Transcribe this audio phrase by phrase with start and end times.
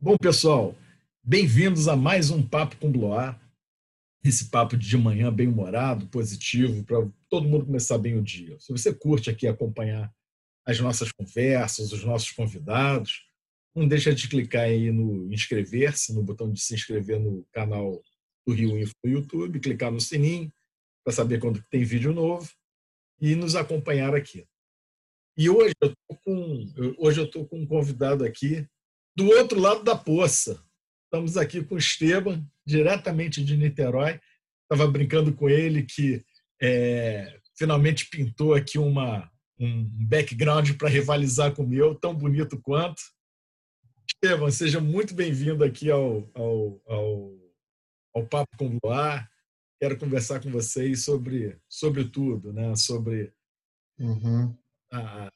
[0.00, 0.74] Bom, pessoal,
[1.22, 3.40] bem-vindos a mais um Papo com Bloar.
[4.24, 8.58] Esse papo de manhã bem humorado, positivo, para todo mundo começar bem o dia.
[8.58, 10.12] Se você curte aqui acompanhar
[10.64, 13.26] as nossas conversas, os nossos convidados,
[13.74, 18.02] não deixa de clicar aí no inscrever-se, no botão de se inscrever no canal
[18.46, 20.52] do Rio Info no YouTube, clicar no sininho
[21.04, 22.50] para saber quando tem vídeo novo
[23.20, 24.46] e nos acompanhar aqui.
[25.36, 28.66] E hoje eu estou com, hoje eu estou com um convidado aqui
[29.16, 30.62] do outro lado da poça.
[31.04, 34.20] Estamos aqui com o Esteban, diretamente de Niterói.
[34.62, 36.24] Estava brincando com ele que
[36.60, 43.02] é, finalmente pintou aqui uma, um background para rivalizar com o meu, tão bonito quanto.
[44.08, 47.32] Esteban, seja muito bem-vindo aqui ao, ao, ao,
[48.14, 49.28] ao Papo com Luar.
[49.80, 52.76] Quero conversar com vocês sobre, sobre tudo, né?
[52.76, 53.32] sobre
[53.98, 54.54] uhum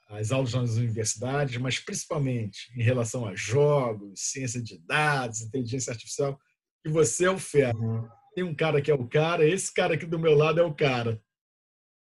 [0.09, 6.39] as aulas nas universidades, mas principalmente em relação a jogos, ciência de dados, inteligência artificial,
[6.83, 7.77] que você é o fera.
[7.77, 8.09] Uhum.
[8.35, 10.75] Tem um cara que é o cara, esse cara aqui do meu lado é o
[10.75, 11.21] cara.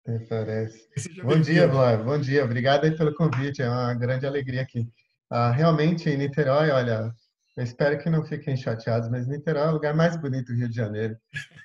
[0.06, 0.88] Me parece.
[1.22, 1.98] Bom dia, Blá.
[1.98, 2.46] Bom dia.
[2.46, 3.62] Obrigado aí pelo convite.
[3.62, 4.88] É uma grande alegria aqui.
[5.30, 7.12] Ah, realmente, em Niterói, olha,
[7.58, 10.70] eu espero que não fiquem chateados, mas Niterói é o lugar mais bonito do Rio
[10.70, 11.18] de Janeiro.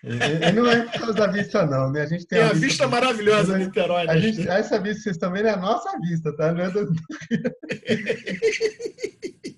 [0.03, 0.09] E,
[0.49, 2.01] e não é por causa da vista, não, né?
[2.01, 4.09] A gente tem, tem a, vista, vista maravilhosa Niterói.
[4.09, 4.21] A né?
[4.21, 6.51] gente, essa vista que vocês estão vendo é a nossa vista, tá?
[6.51, 6.87] Não é do...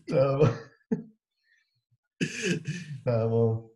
[0.08, 0.58] tá bom.
[3.04, 3.70] Tá bom.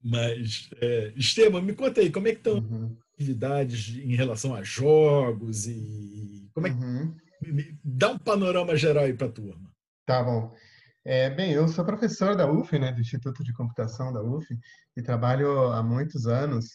[0.00, 2.96] Mas, é, Esteban, me conta aí, como é que estão uhum.
[3.14, 6.76] atividades em relação a jogos e como é que...
[6.76, 7.16] Uhum.
[7.82, 9.74] Dá um panorama geral aí para a turma.
[10.06, 10.54] Tá bom.
[11.08, 14.44] É, bem, eu sou professor da UF, né, do Instituto de Computação da UF,
[14.96, 16.66] e trabalho há muitos anos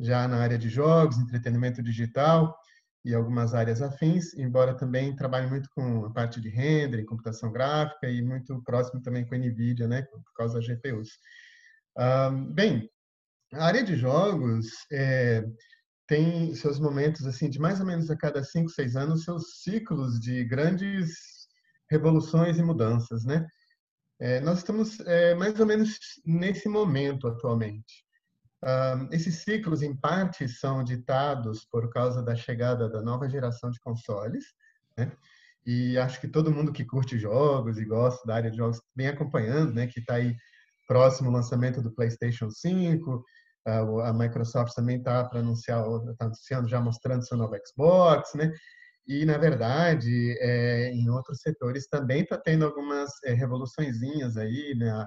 [0.00, 2.58] já na área de jogos, entretenimento digital
[3.04, 8.10] e algumas áreas afins, embora também trabalhe muito com a parte de render, computação gráfica
[8.10, 11.10] e muito próximo também com a NVIDIA, né, por causa das GPUs.
[11.96, 12.90] Um, bem,
[13.54, 15.44] a área de jogos é,
[16.08, 20.18] tem seus momentos assim de mais ou menos a cada cinco, seis anos seus ciclos
[20.18, 21.46] de grandes
[21.88, 23.46] revoluções e mudanças, né?
[24.20, 28.04] É, nós estamos é, mais ou menos nesse momento atualmente.
[28.64, 33.78] Um, esses ciclos, em parte, são ditados por causa da chegada da nova geração de
[33.80, 34.44] consoles,
[34.96, 35.12] né?
[35.64, 39.06] E acho que todo mundo que curte jogos e gosta da área de jogos vem
[39.06, 39.86] acompanhando, né?
[39.86, 40.34] Que está aí
[40.88, 43.24] próximo lançamento do PlayStation 5,
[44.02, 48.50] a Microsoft também está para anunciar, está anunciando, já mostrando seu novo Xbox, né?
[49.08, 54.90] E, na verdade, é, em outros setores também está tendo algumas é, revoluçõezinhas aí, né?
[54.90, 55.06] A,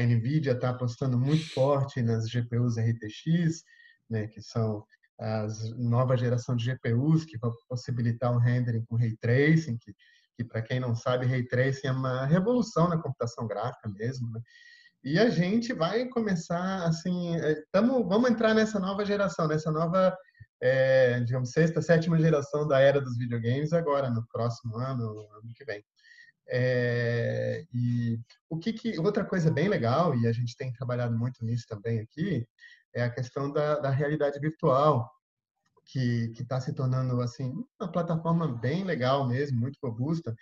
[0.00, 3.64] NVIDIA está apostando muito forte nas GPUs RTX,
[4.08, 4.28] né?
[4.28, 4.84] que são
[5.18, 9.92] as nova geração de GPUs que vão possibilitar um rendering com Ray Tracing, que,
[10.36, 14.40] que para quem não sabe, Ray Tracing é uma revolução na computação gráfica mesmo, né?
[15.02, 20.16] E a gente vai começar, assim, é, tamo, vamos entrar nessa nova geração, nessa nova
[20.60, 25.64] é, digamos, sexta, sétima geração da era dos videogames agora, no próximo ano, ano que
[25.64, 25.84] vem.
[26.48, 31.44] É, e o que, que, outra coisa bem legal, e a gente tem trabalhado muito
[31.44, 32.46] nisso também aqui,
[32.94, 35.10] é a questão da, da realidade virtual,
[35.84, 40.34] que está se tornando assim uma plataforma bem legal mesmo, muito robusta.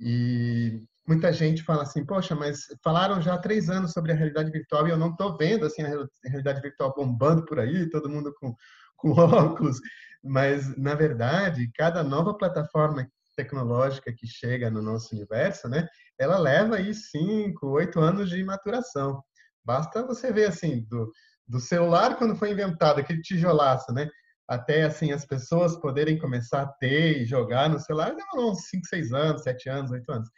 [0.00, 4.50] E muita gente fala assim, poxa, mas falaram já há três anos sobre a realidade
[4.50, 8.32] virtual e eu não estou vendo assim a realidade virtual bombando por aí, todo mundo
[8.40, 8.54] com
[9.00, 9.80] com óculos,
[10.22, 15.88] mas na verdade, cada nova plataforma tecnológica que chega no nosso universo, né,
[16.18, 19.22] ela leva aí cinco, oito anos de maturação.
[19.64, 21.10] Basta você ver assim do,
[21.48, 24.08] do celular quando foi inventado aquele tijolaço, né,
[24.50, 28.86] até assim as pessoas poderem começar a ter e jogar no celular, demorou uns cinco,
[28.86, 30.28] seis anos, sete anos, oito anos.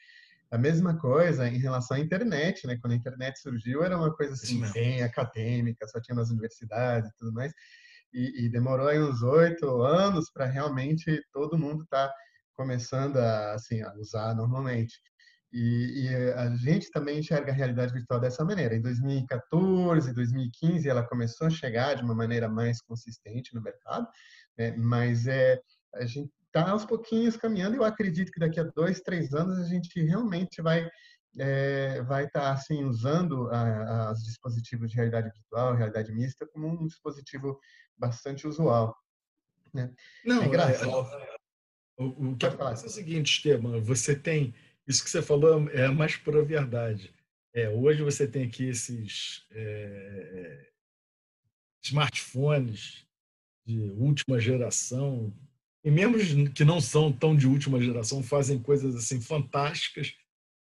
[0.51, 2.77] A mesma coisa em relação à internet, né?
[2.81, 7.15] Quando a internet surgiu, era uma coisa assim, bem acadêmica, só tinha nas universidades e
[7.17, 7.53] tudo mais
[8.13, 12.15] e, e demorou aí uns oito anos para realmente todo mundo estar tá
[12.55, 15.01] começando a, assim, a usar normalmente.
[15.53, 18.75] E, e, a gente também enxerga a realidade virtual dessa maneira.
[18.75, 24.09] Em 2014, 2015, ela começou a chegar de uma maneira mais consistente no mercado,
[24.57, 24.75] né?
[24.77, 25.61] mas é,
[25.95, 27.77] a gente está aos pouquinhos caminhando.
[27.77, 30.89] E eu acredito que daqui a dois, três anos a gente realmente vai
[31.39, 33.49] é, vai estar tá, assim usando
[34.11, 37.59] os dispositivos de realidade virtual, realidade mista, como um dispositivo
[37.97, 38.95] bastante usual.
[39.73, 39.91] Né?
[40.25, 40.91] Não, é engraçado.
[40.91, 41.37] É,
[41.99, 44.55] o, o, que acontece é o seguinte, Esteban, você tem
[44.87, 47.13] isso que você falou é a mais pura verdade.
[47.55, 50.71] É, hoje você tem aqui esses é,
[51.83, 53.07] smartphones
[53.67, 55.33] de última geração,
[55.85, 60.15] e mesmo que não são tão de última geração, fazem coisas assim fantásticas.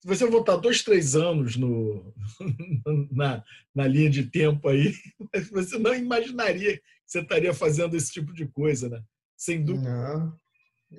[0.01, 2.13] Se você voltar dois, três anos no,
[3.11, 3.43] na,
[3.73, 4.93] na linha de tempo aí,
[5.51, 9.03] você não imaginaria que você estaria fazendo esse tipo de coisa, né?
[9.35, 9.89] Sem dúvida.
[9.89, 10.39] Não.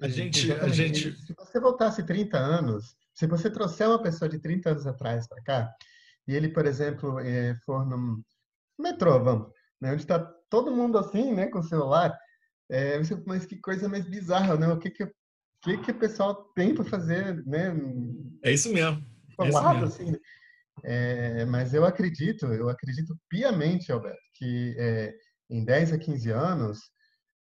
[0.00, 1.16] A gente, a gente...
[1.24, 5.42] Se você voltasse 30 anos, se você trouxer uma pessoa de 30 anos atrás para
[5.42, 5.74] cá,
[6.26, 8.22] e ele, por exemplo, eh, for no
[8.78, 9.48] metrô, vamos,
[9.80, 10.18] né, onde está
[10.50, 12.16] todo mundo assim, né, com o celular,
[12.70, 14.68] é, mas que coisa mais bizarra, né?
[14.68, 15.06] O que que,
[15.62, 17.74] que, que o pessoal tem para fazer, né?
[18.44, 19.02] É isso mesmo.
[19.40, 19.84] É isso mesmo.
[19.84, 20.10] assim.
[20.12, 20.18] Né?
[20.84, 25.14] É, mas eu acredito, eu acredito piamente, Alberto, que é,
[25.50, 26.78] em 10 a 15 anos,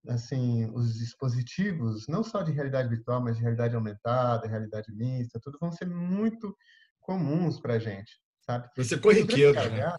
[0.09, 5.59] assim, os dispositivos, não só de realidade virtual, mas de realidade aumentada, realidade mista, tudo
[5.61, 6.57] vão ser muito
[7.01, 8.69] comuns para a gente, sabe?
[8.77, 9.97] Você corriqueiro, né?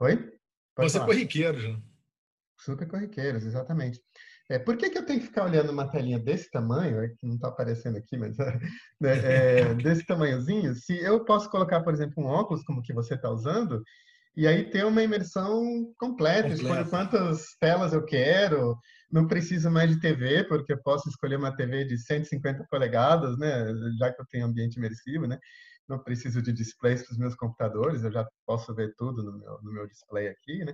[0.00, 0.38] Oi?
[0.74, 1.80] Pode Você corriqueiro, já.
[2.60, 4.00] Super corriqueiros, exatamente.
[4.50, 7.26] É, por que, que eu tenho que ficar olhando uma telinha desse tamanho, é, que
[7.26, 8.36] não está aparecendo aqui, mas
[9.00, 13.14] né, é, desse tamanhozinho, se eu posso colocar, por exemplo, um óculos como que você
[13.14, 13.82] está usando,
[14.38, 18.78] e aí ter uma imersão completa, escolho quantas telas eu quero,
[19.10, 23.66] não preciso mais de TV, porque eu posso escolher uma TV de 150 polegadas, né,
[23.98, 25.40] já que eu tenho ambiente imersivo, né,
[25.88, 29.60] não preciso de displays para os meus computadores, eu já posso ver tudo no meu,
[29.60, 30.72] no meu display aqui, né,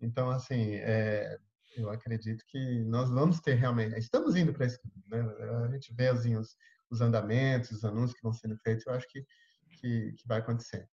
[0.00, 1.38] então, assim, é,
[1.76, 5.20] eu acredito que nós vamos ter realmente, estamos indo para esse né?
[5.64, 6.56] A gente vê assim, os,
[6.90, 9.24] os andamentos, os anúncios que vão sendo feitos, eu acho que,
[9.78, 10.88] que, que vai acontecer.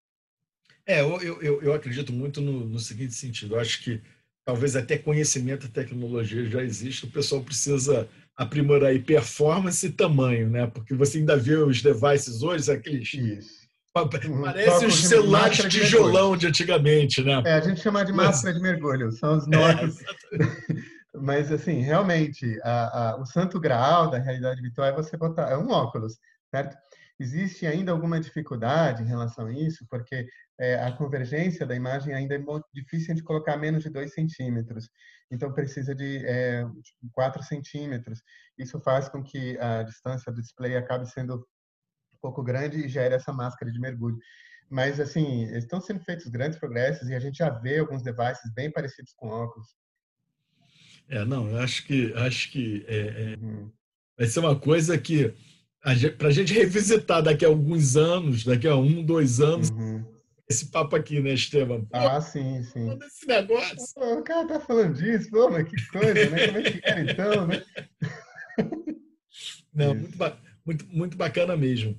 [0.86, 4.00] É, eu, eu, eu acredito muito no, no seguinte sentido, eu acho que
[4.44, 10.48] talvez até conhecimento e tecnologia já existe, o pessoal precisa aprimorar aí performance e tamanho,
[10.48, 10.66] né?
[10.66, 13.60] Porque você ainda vê os devices hoje, aqueles Isso
[13.92, 17.42] Parece os celulares de tijolão de, de antigamente, né?
[17.44, 19.96] É, a gente chama de máscara de mergulho, são os Nokias.
[21.12, 25.50] É, Mas, assim, realmente, a, a, o santo graal da realidade virtual é você botar,
[25.50, 26.18] é um óculos,
[26.54, 26.76] certo?
[27.18, 30.24] Existe ainda alguma dificuldade em relação a isso, porque
[30.60, 34.90] é, a convergência da imagem ainda é muito difícil de colocar menos de 2 centímetros.
[35.30, 36.66] Então, precisa de é,
[37.12, 38.22] 4 centímetros.
[38.58, 41.46] Isso faz com que a distância do display acabe sendo
[42.20, 44.18] pouco grande e gera essa máscara de mergulho.
[44.68, 48.70] Mas, assim, estão sendo feitos grandes progressos e a gente já vê alguns devices bem
[48.70, 49.68] parecidos com óculos.
[51.08, 53.72] É, não, eu acho que, acho que é, é, uhum.
[54.16, 55.34] vai ser uma coisa que,
[56.18, 60.19] para a gente revisitar daqui a alguns anos, daqui a um, dois anos, uhum.
[60.50, 61.86] Esse papo aqui, né, Estevam?
[61.92, 62.98] ah, sim, sim.
[63.06, 63.94] Esse negócio.
[63.94, 66.46] Pô, o cara tá falando disso, pô, mas que coisa, né?
[66.46, 67.64] Como é que era então, né?
[69.72, 70.18] Não, muito,
[70.66, 71.96] muito, muito bacana mesmo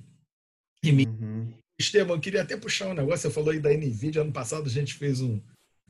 [0.84, 1.06] em mim.
[1.06, 1.52] Uhum.
[1.80, 3.28] Estevam, eu queria até puxar um negócio.
[3.28, 4.20] Você falou aí da NVIDIA.
[4.20, 5.40] Ano passado a gente fez um,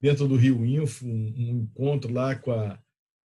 [0.00, 2.79] dentro do Rio Info, um, um encontro lá com a,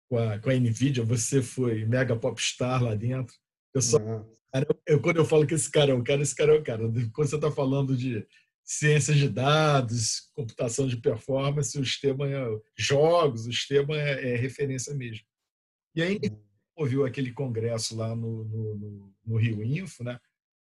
[0.10, 1.04] com a, com a NVIDIA.
[1.04, 3.36] Você foi mega popstar lá dentro.
[3.74, 4.26] Eu só, uhum.
[4.52, 6.64] cara, eu, quando eu falo que esse cara é o cara, esse cara é o
[6.64, 6.84] cara.
[7.14, 8.26] Quando você está falando de
[8.70, 14.94] ciências de dados, computação de performance, o Esteban é jogos, o Esteban é, é referência
[14.94, 15.26] mesmo.
[15.96, 16.40] E aí, uhum.
[16.76, 20.20] ouviu aquele congresso lá no, no, no, no Rio Info, né?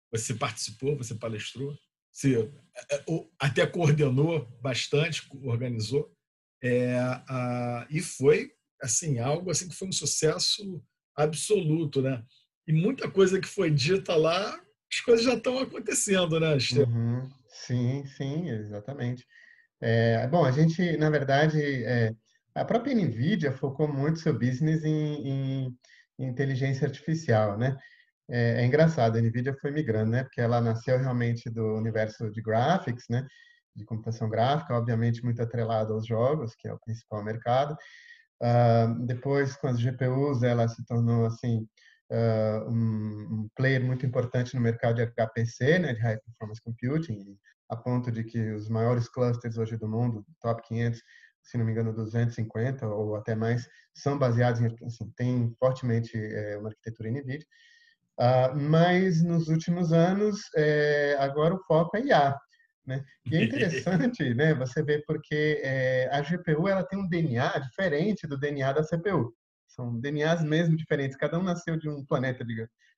[0.10, 1.78] Você participou, você palestrou,
[2.10, 2.50] você
[2.92, 3.04] é, é,
[3.38, 6.10] até coordenou bastante, organizou,
[6.64, 10.82] é, a, e foi assim algo assim que foi um sucesso
[11.14, 12.24] absoluto, né?
[12.66, 14.58] E muita coisa que foi dita lá,
[14.92, 17.30] as coisas já estão acontecendo, né, uhum.
[17.68, 19.26] Sim, sim, exatamente.
[19.82, 22.14] É, bom, a gente, na verdade, é,
[22.56, 25.78] a própria NVIDIA focou muito seu business em, em,
[26.20, 27.78] inteligência artificial, né?
[28.30, 30.24] É, é, engraçado, a NVIDIA foi migrando, né?
[30.24, 33.28] Porque ela nasceu realmente do universo de graphics, né?
[33.76, 37.78] De computação gráfica, obviamente muito atrelado aos jogos, que é o principal mercado.
[38.42, 41.68] Uh, depois, com as GPUs, ela se tornou, assim,
[42.12, 45.94] uh, um, um, player muito importante no mercado de HPC, né?
[45.94, 47.38] De High Performance Computing,
[47.70, 51.02] a ponto de que os maiores clusters hoje do mundo, top 500,
[51.44, 56.58] se não me engano, 250 ou até mais, são baseados em, assim, tem fortemente é,
[56.58, 57.46] uma arquitetura NVIDIA.
[58.20, 62.38] Uh, mas nos últimos anos, é, agora o foco é IA.
[62.86, 63.04] Né?
[63.30, 68.26] E é interessante né, você ver porque é, a GPU ela tem um DNA diferente
[68.26, 69.36] do DNA da CPU.
[69.68, 72.44] São DNAs mesmo diferentes, cada um nasceu de um planeta,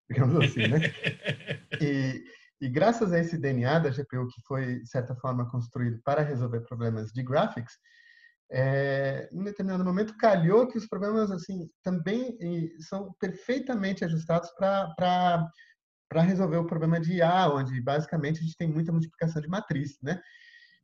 [0.10, 0.68] digamos assim.
[0.68, 0.80] Né?
[1.82, 2.24] E,
[2.62, 6.62] e graças a esse DNA da GPU, que foi, de certa forma, construído para resolver
[6.62, 7.74] problemas de graphics,
[8.52, 12.38] é, em determinado momento calhou que os problemas assim também
[12.80, 15.52] são perfeitamente ajustados para
[16.22, 20.20] resolver o problema de IA, onde basicamente a gente tem muita multiplicação de matriz, né?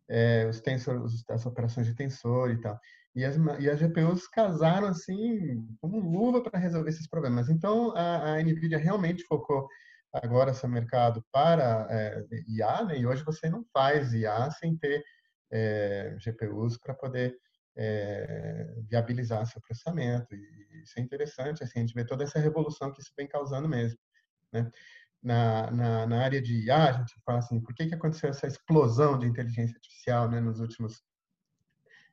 [0.08, 2.80] É, os tensor, as operações de tensor e tal.
[3.16, 7.50] e as, e as GPUs casaram assim como luva para resolver esses problemas.
[7.50, 9.68] Então a, a Nvidia realmente focou
[10.24, 13.00] agora seu mercado para é, IA, né?
[13.00, 15.04] E hoje você não faz IA sem ter
[15.52, 17.36] é, GPUs para poder
[17.78, 20.34] é, viabilizar seu processamento.
[20.34, 23.68] E isso é interessante, assim, a gente vê toda essa revolução que isso vem causando
[23.68, 24.00] mesmo,
[24.52, 24.72] né?
[25.22, 28.46] Na, na, na área de IA, a gente fala assim, por que, que aconteceu essa
[28.46, 31.02] explosão de inteligência artificial né, nos últimos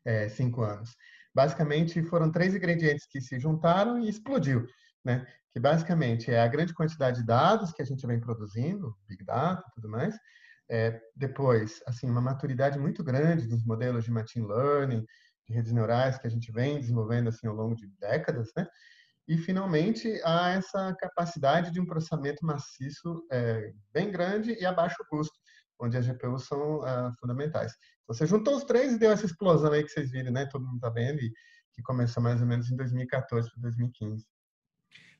[0.04, 0.96] é, cinco anos?
[1.34, 4.66] Basicamente, foram três ingredientes que se juntaram e explodiu,
[5.04, 5.26] né?
[5.52, 9.62] Que basicamente é a grande quantidade de dados que a gente vem produzindo, Big Data
[9.68, 10.16] e tudo mais,
[10.70, 15.04] é, depois, assim, uma maturidade muito grande dos modelos de machine learning,
[15.46, 18.66] de redes neurais que a gente vem desenvolvendo assim ao longo de décadas, né?
[19.28, 25.04] E finalmente há essa capacidade de um processamento maciço é, bem grande e a baixo
[25.08, 25.38] custo,
[25.78, 27.72] onde as GPUs são ah, fundamentais.
[28.02, 30.46] Então, você juntou os três e deu essa explosão aí que vocês viram, né?
[30.46, 31.32] Todo mundo está vendo e
[31.72, 34.26] que começou mais ou menos em 2014 para 2015.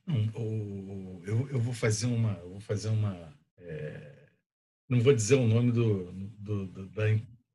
[0.09, 4.28] Hum, eu, eu vou fazer uma, vou fazer uma, é,
[4.88, 7.04] não vou dizer o nome do, do, do da,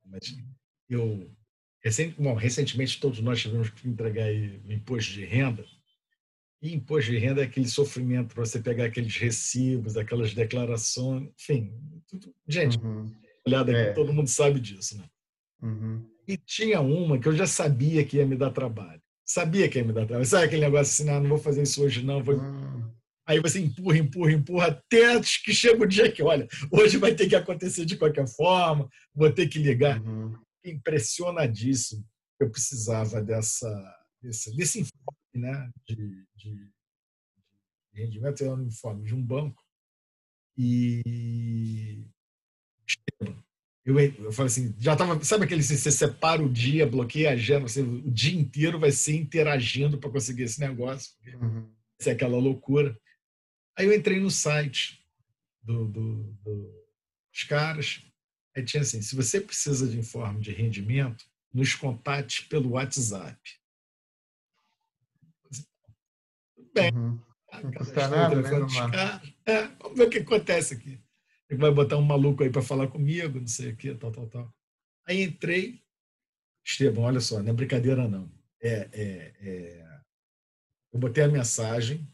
[0.05, 0.37] mas
[0.89, 1.29] eu
[1.87, 5.65] Recent, bom, recentemente todos nós tivemos que entregar imposto de renda.
[6.61, 11.71] E imposto de renda é aquele sofrimento para você pegar aqueles recibos, aquelas declarações, enfim,
[12.07, 13.09] tudo, gente, uhum.
[13.45, 13.93] olhada aqui, é.
[13.93, 15.05] todo mundo sabe disso, né?
[15.61, 16.09] Uhum.
[16.27, 19.01] E tinha uma que eu já sabia que ia me dar trabalho.
[19.27, 20.25] Sabia que ia me dar trabalho.
[20.25, 22.23] Sabe aquele negócio assim, não, não vou fazer isso hoje, não.
[22.23, 22.35] Vou...
[22.35, 22.91] Uhum.
[23.27, 27.27] Aí você empurra, empurra, empurra, até que chega o dia que, olha, hoje vai ter
[27.27, 30.01] que acontecer de qualquer forma, vou ter que ligar.
[30.01, 30.33] Uhum
[30.69, 32.05] impressionadíssimo.
[32.39, 33.69] Eu precisava dessa,
[34.21, 35.95] desse, desse informe né, de,
[36.35, 36.71] de,
[37.93, 39.63] de rendimento, era um informe de um banco.
[40.57, 42.05] E
[43.87, 47.33] eu, eu falei assim, já estava, sabe aquele assim, você separa o dia, bloqueia a
[47.33, 51.13] agenda, você, o dia inteiro vai ser interagindo para conseguir esse negócio.
[51.41, 51.69] Uhum.
[51.99, 52.99] Isso é aquela loucura.
[53.77, 54.99] Aí eu entrei no site
[55.61, 56.85] do, do, do,
[57.31, 58.01] dos caras,
[58.57, 63.39] Aí tinha assim: se você precisa de informe de rendimento, nos contate pelo WhatsApp.
[66.73, 67.19] Bem, uhum.
[67.63, 69.21] não custa nada, né?
[69.45, 70.99] É, vamos ver o que acontece aqui.
[71.51, 74.53] Vai botar um maluco aí para falar comigo, não sei o que, tal, tal, tal.
[75.07, 75.81] Aí entrei.
[76.65, 78.29] Esteban, olha só, não é brincadeira, não.
[78.61, 79.99] É, é, é...
[80.91, 82.05] Eu botei a mensagem,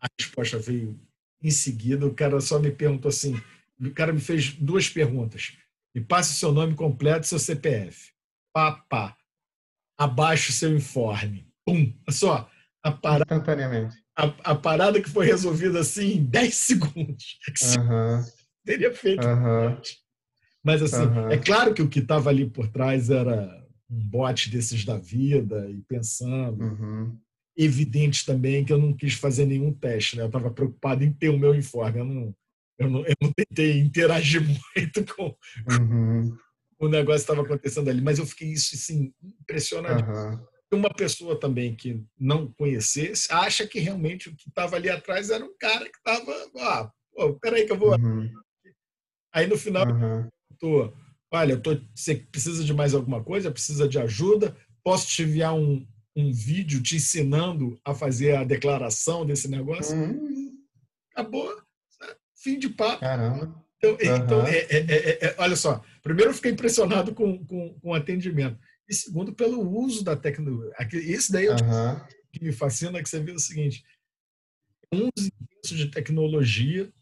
[0.00, 1.00] a resposta veio
[1.42, 3.34] em seguida, o cara só me perguntou assim:
[3.80, 5.56] o cara me fez duas perguntas.
[5.94, 8.12] Me passe seu nome completo e seu CPF.
[8.52, 9.16] Pá, pá.
[9.98, 11.50] Abaixo seu informe.
[11.64, 11.92] Pum.
[12.10, 12.50] Só.
[12.82, 13.96] A parada, Instantaneamente.
[14.20, 17.38] A, a, parada que foi resolvida assim em 10 segundos.
[17.78, 18.24] Uhum.
[18.64, 19.26] Teria feito.
[19.26, 19.80] Uhum.
[20.62, 21.30] Mas assim, uhum.
[21.30, 23.58] é claro que o que estava ali por trás era
[23.90, 26.62] um bote desses da vida e pensando.
[26.62, 27.18] Uhum.
[27.56, 30.22] Evidente também que eu não quis fazer nenhum teste, né?
[30.22, 32.00] Eu estava preocupado em ter o meu informe.
[32.00, 32.34] Eu não,
[32.78, 34.42] eu não, eu não tentei interagir
[34.76, 35.34] muito com,
[35.70, 36.36] uhum.
[36.78, 40.04] com o negócio que estava acontecendo ali, mas eu fiquei isso assim, impressionado.
[40.72, 45.44] Uma pessoa também que não conhecesse acha que realmente o que estava ali atrás era
[45.44, 46.32] um cara que estava.
[46.58, 47.96] Ah, pô, peraí que eu vou.
[47.98, 48.30] Uhum.
[49.32, 50.28] Aí no final, uhum.
[50.58, 50.92] tô,
[51.32, 55.86] olha, tô, você precisa de mais alguma coisa, precisa de ajuda, posso te enviar um,
[56.16, 59.96] um vídeo te ensinando a fazer a declaração desse negócio?
[59.96, 60.56] Uhum.
[61.12, 61.60] Acabou
[62.42, 63.00] fim de papo.
[63.00, 63.54] Caramba.
[63.78, 64.16] Então, uhum.
[64.16, 68.58] então é, é, é, olha só, primeiro eu fiquei impressionado com, com, com, o atendimento.
[68.90, 70.74] E segundo, pelo uso da tecnologia.
[70.94, 72.00] Esse daí é uhum.
[72.32, 73.84] que me fascina, que você vê o seguinte,
[74.92, 76.92] um uso de tecnologia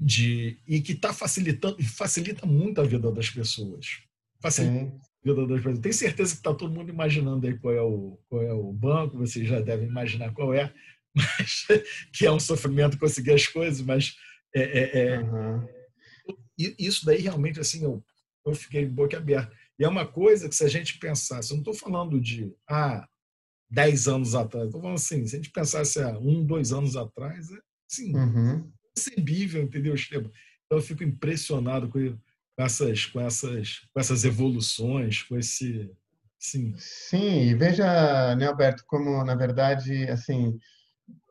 [0.00, 4.02] de, e que está facilitando, e facilita muito a vida das pessoas.
[4.42, 5.00] Facilita Sim.
[5.00, 5.78] a vida das pessoas.
[5.78, 9.16] Tenho certeza que está todo mundo imaginando aí qual é, o, qual é o banco,
[9.16, 10.74] vocês já devem imaginar qual é,
[11.14, 11.66] mas,
[12.12, 14.16] que é um sofrimento conseguir as coisas, mas
[14.52, 15.68] é, é, é, uhum.
[16.58, 18.02] Isso daí realmente assim eu,
[18.44, 19.54] eu fiquei boca aberta.
[19.78, 23.06] E é uma coisa que se a gente pensasse, eu não estou falando de ah,
[23.70, 27.50] 10 anos atrás, estou falando assim, se a gente pensasse há um, dois anos atrás,
[27.50, 27.58] é
[27.90, 28.70] assim, uhum.
[28.94, 30.30] concebível, entendeu, Esteban?
[30.64, 31.98] Então eu fico impressionado com,
[32.56, 35.90] com, essas, com, essas, com essas evoluções, com esse.
[36.38, 36.74] Sim.
[36.78, 40.58] Sim, e veja, né, Alberto, como na verdade, assim,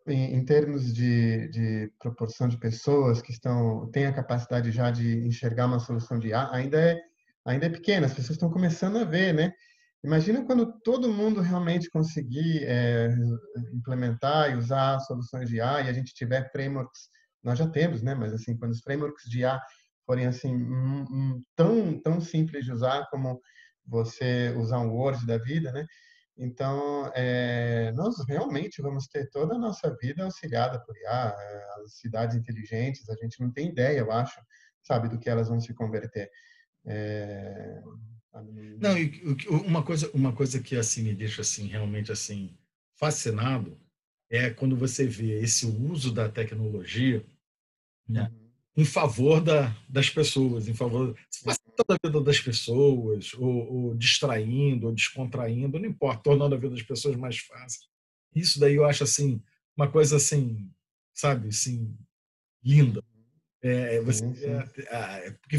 [0.07, 5.25] em, em termos de, de, proporção de pessoas que estão têm a capacidade já de
[5.25, 7.01] enxergar uma solução de IA, ainda é
[7.45, 8.05] ainda é pequena.
[8.07, 9.51] As pessoas estão começando a ver, né?
[10.03, 13.09] Imagina quando todo mundo realmente conseguir é,
[13.73, 17.09] implementar e usar soluções de IA e a gente tiver frameworks,
[17.43, 18.13] nós já temos, né?
[18.15, 19.59] Mas assim, quando os frameworks de IA
[20.05, 23.39] forem assim um, um, tão tão simples de usar como
[23.85, 25.85] você usar um Word da vida, né?
[26.37, 31.35] Então, é, nós realmente vamos ter toda a nossa vida auxiliada por IA,
[31.83, 34.39] as cidades inteligentes, a gente não tem ideia, eu acho,
[34.83, 36.29] sabe, do que elas vão se converter.
[36.85, 37.81] É,
[38.79, 38.95] não,
[39.65, 42.55] uma coisa, uma coisa que assim me deixa assim realmente assim
[42.95, 43.77] fascinado
[44.29, 47.25] é quando você vê esse uso da tecnologia
[48.07, 48.51] né, uhum.
[48.77, 54.87] em favor da, das pessoas, em favor facilitando a vida das pessoas, ou, ou, distraindo,
[54.87, 57.81] ou descontraindo, não importa, tornando a vida das pessoas mais fácil.
[58.33, 59.41] Isso daí eu acho assim
[59.75, 60.69] uma coisa assim,
[61.13, 61.95] sabe, assim
[62.63, 63.03] linda.
[63.65, 65.57] É, é você, é, é, porque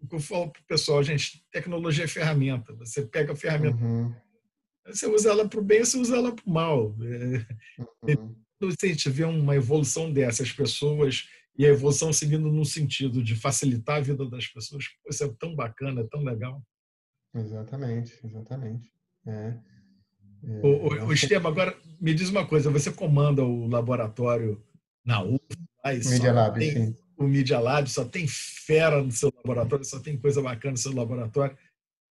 [0.00, 2.74] o que eu falo para o pessoal, gente, tecnologia é ferramenta.
[2.76, 4.10] Você pega a ferramenta, uhum.
[4.86, 6.96] você usa ela para o bem, você usa ela para o mal.
[8.08, 8.34] É, uhum.
[8.80, 13.36] Se a gente vê uma evolução dessas pessoas e a evolução seguindo no sentido de
[13.36, 16.62] facilitar a vida das pessoas, isso é tão bacana, é tão legal.
[17.34, 18.90] Exatamente, exatamente.
[19.26, 19.58] É.
[20.44, 24.64] É, o, o, o agora me diz uma coisa: você comanda o laboratório
[25.04, 25.40] na UF?
[25.84, 30.16] Media Lab, tem, sim o Media Lab, só tem fera no seu laboratório, só tem
[30.16, 31.56] coisa bacana no seu laboratório.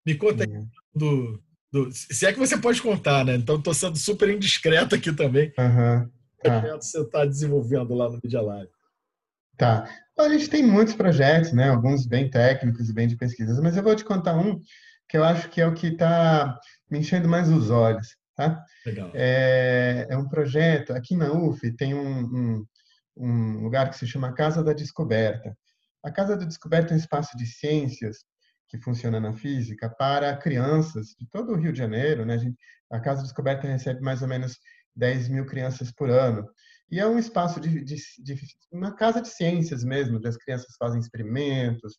[0.06, 0.68] Me conta aí uhum.
[0.94, 3.36] do, do, Se é que você pode contar, né?
[3.36, 5.54] Então, estou sendo super indiscreto aqui também.
[5.58, 6.10] Uhum.
[6.44, 6.76] Tá.
[6.76, 8.68] você está desenvolvendo lá no Media Lab?
[9.58, 9.88] Tá.
[10.18, 11.70] a gente tem muitos projetos, né?
[11.70, 14.60] Alguns bem técnicos e bem de pesquisas, mas eu vou te contar um
[15.08, 16.58] que eu acho que é o que está
[16.90, 18.16] me enchendo mais os olhos.
[18.36, 18.64] Tá?
[18.86, 19.12] Legal.
[19.14, 22.66] É, é um projeto, aqui na UF tem um, um,
[23.22, 25.56] um lugar que se chama Casa da Descoberta.
[26.04, 28.26] A Casa da Descoberta é um espaço de ciências
[28.68, 32.26] que funciona na física para crianças de todo o Rio de Janeiro.
[32.26, 32.34] Né?
[32.34, 32.58] A, gente,
[32.92, 34.58] a Casa da Descoberta recebe mais ou menos
[34.96, 36.50] 10 mil crianças por ano.
[36.90, 38.36] E é um espaço de, de, de
[38.72, 41.98] uma casa de ciências mesmo, onde as crianças fazem experimentos,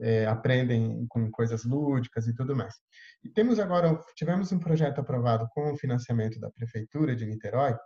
[0.00, 2.74] é, aprendem com coisas lúdicas e tudo mais.
[3.22, 7.76] E temos agora, tivemos um projeto aprovado com o financiamento da Prefeitura de Niterói,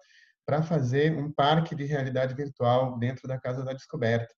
[0.47, 4.33] para fazer um parque de realidade virtual dentro da Casa da Descoberta,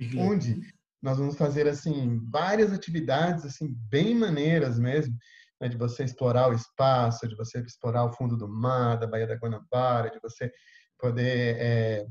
[0.00, 0.30] uhum.
[0.30, 0.60] onde
[1.02, 5.14] nós vamos fazer assim várias atividades assim bem maneiras mesmo,
[5.60, 9.26] né, de você explorar o espaço, de você explorar o fundo do mar, da Baía
[9.26, 10.50] da Guanabara, de você
[10.98, 12.06] poder é,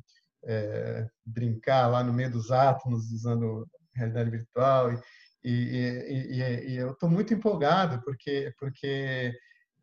[0.45, 4.99] é, brincar lá no meio dos átomos usando realidade virtual e,
[5.43, 9.33] e, e, e eu estou muito empolgado porque porque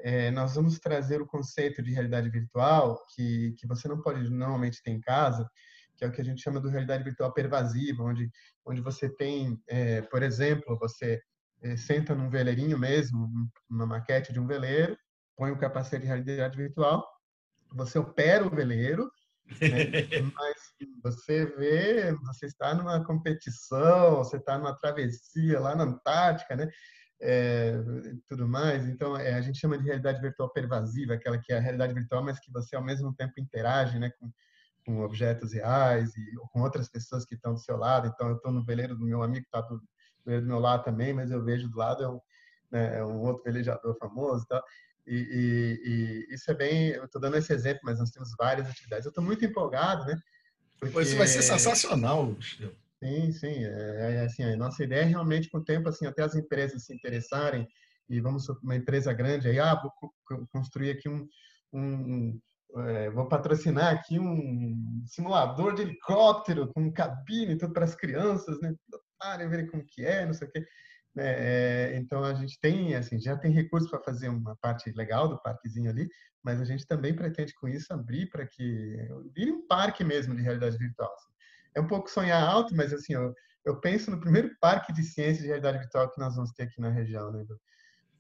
[0.02, 4.82] é, nós vamos trazer o conceito de realidade virtual que, que você não pode normalmente
[4.82, 5.48] ter em casa,
[5.96, 8.30] que é o que a gente chama de realidade virtual pervasiva, onde,
[8.64, 11.20] onde você tem, é, por exemplo, você
[11.62, 13.28] é, senta num veleirinho mesmo,
[13.68, 14.96] uma maquete de um veleiro,
[15.36, 17.06] põe o um capacete de realidade virtual,
[17.72, 19.10] você opera o veleiro,
[19.60, 19.68] né?
[20.34, 20.56] mas
[21.02, 26.68] você vê, você está numa competição, você está numa travessia lá na Antártica, né?
[27.20, 27.74] É,
[28.28, 28.88] tudo mais.
[28.88, 32.22] Então, é, a gente chama de realidade virtual pervasiva, aquela que é a realidade virtual,
[32.22, 34.32] mas que você ao mesmo tempo interage, né, com,
[34.86, 38.08] com objetos reais e com outras pessoas que estão do seu lado.
[38.08, 39.80] Então, eu estou no veleiro do meu amigo, está do
[40.24, 42.20] meu lado também, mas eu vejo do lado é um,
[42.70, 44.64] né, é um outro velejador famoso, e tal.
[45.06, 46.88] E, e, e, isso é bem.
[46.90, 49.04] Eu estou dando esse exemplo, mas nós temos várias atividades.
[49.06, 50.16] Eu estou muito empolgado, né?
[50.78, 51.00] Porque...
[51.00, 52.36] Isso vai ser sensacional,
[53.02, 53.64] Sim, sim.
[53.64, 56.84] É, é, assim, a nossa ideia é realmente, com o tempo, assim, até as empresas
[56.84, 57.66] se interessarem
[58.08, 61.26] e vamos uma empresa grande aí, ah, vou construir aqui um,
[61.72, 62.38] um
[62.76, 68.74] é, vou patrocinar aqui um simulador de helicóptero com cabine tudo para as crianças, né?
[69.18, 70.64] Para ver como que é, não sei o quê.
[71.18, 75.40] É, então a gente tem, assim, já tem recursos para fazer uma parte legal do
[75.42, 76.08] parquezinho ali,
[76.44, 78.96] mas a gente também pretende com isso abrir para que
[79.34, 81.12] vire um parque mesmo de realidade virtual.
[81.14, 81.30] Assim
[81.74, 85.42] é um pouco sonhar alto, mas assim, eu, eu penso no primeiro parque de ciência
[85.42, 87.30] de realidade virtual que nós vamos ter aqui na região.
[87.32, 87.44] Né?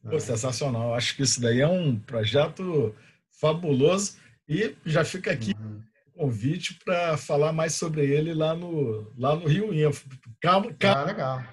[0.08, 0.94] Pô, sensacional.
[0.94, 2.94] Acho que isso daí é um projeto
[3.40, 5.82] fabuloso e já fica aqui uhum.
[6.14, 10.08] o convite para falar mais sobre ele lá no, lá no Rio Info.
[10.40, 11.00] Calma, calma.
[11.00, 11.44] Ah, legal.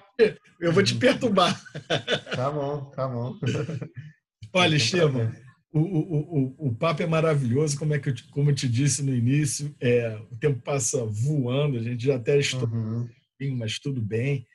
[0.60, 1.60] Eu vou te perturbar.
[2.34, 3.34] Tá bom, tá bom.
[4.52, 5.32] Olha, Esteban,
[5.72, 9.02] o, o, o, o papo é maravilhoso, como é que eu, como eu te disse
[9.02, 13.08] no início, é, o tempo passa voando, a gente já até estourou,
[13.40, 13.56] uhum.
[13.56, 14.46] mas tudo bem.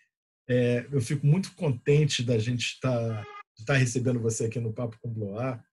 [0.49, 3.25] É, eu fico muito contente da gente estar,
[3.57, 5.63] estar recebendo você aqui no Papo com Bloar.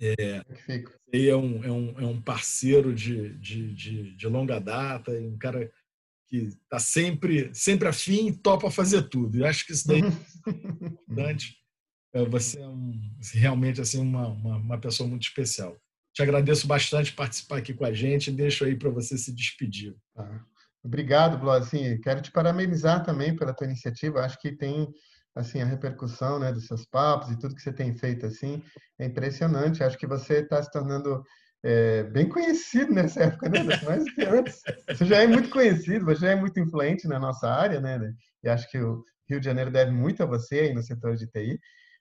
[0.00, 0.42] É,
[1.12, 5.70] é, um, é, um, é um parceiro de, de, de, de longa data, um cara
[6.28, 9.38] que está sempre, sempre afim e topa fazer tudo.
[9.38, 11.56] E acho que isso daí é importante.
[12.18, 12.92] É, você é um,
[13.34, 15.76] realmente assim uma, uma, uma, pessoa muito especial.
[16.12, 19.94] Te agradeço bastante participar aqui com a gente deixo aí para você se despedir.
[20.16, 20.40] Ah,
[20.82, 21.52] obrigado, Bló.
[21.52, 24.20] Assim, quero te parabenizar também pela tua iniciativa.
[24.20, 24.88] Acho que tem
[25.34, 28.62] assim a repercussão, né, dos seus papos e tudo que você tem feito assim
[28.98, 29.84] é impressionante.
[29.84, 31.22] Acho que você está se tornando
[31.62, 33.60] é, bem conhecido nessa época, né?
[34.28, 34.60] Antes.
[34.88, 37.98] Você já é muito conhecido, você já é muito influente na nossa área, né?
[38.42, 41.26] E acho que o Rio de Janeiro deve muito a você aí no setor de
[41.26, 41.60] TI.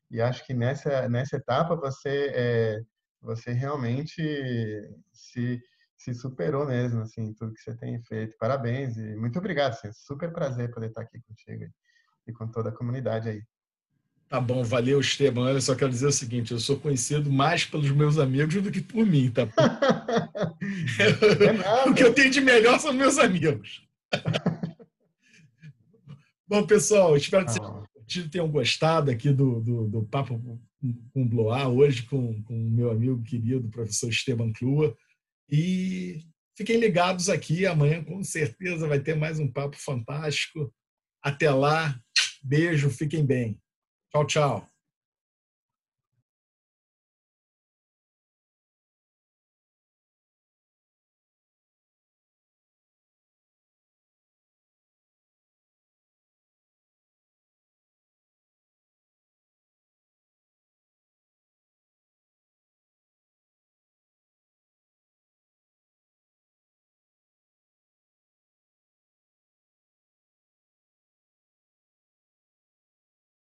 [0.10, 2.82] E acho que nessa nessa etapa você é,
[3.22, 4.22] você realmente
[5.12, 5.62] se
[5.98, 8.38] se superou mesmo, assim, tudo que você tem feito.
[8.38, 11.66] Parabéns e muito obrigado, assim, super prazer poder estar aqui contigo
[12.28, 13.42] e com toda a comunidade aí.
[14.30, 15.50] Tá bom, valeu, Esteban.
[15.52, 18.82] Eu só quero dizer o seguinte: eu sou conhecido mais pelos meus amigos do que
[18.82, 19.44] por mim, tá?
[21.00, 23.88] É o que eu tenho de melhor são meus amigos.
[26.46, 27.54] bom, pessoal, espero que ah.
[27.54, 27.97] vocês
[28.30, 30.40] tenham gostado aqui do, do, do Papo
[31.14, 34.96] com o Bloar, hoje com o meu amigo querido, professor Esteban Clua.
[35.50, 36.24] E
[36.58, 40.74] fiquem ligados aqui, amanhã com certeza vai ter mais um papo fantástico.
[41.22, 42.00] Até lá,
[42.44, 43.60] beijo, fiquem bem.
[44.12, 44.77] Tchau, tchau.